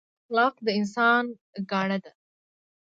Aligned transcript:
اخلاق 0.25 0.55
د 0.65 0.67
انسان 0.79 1.23
ګاڼه 1.71 1.97
ده 2.03 2.11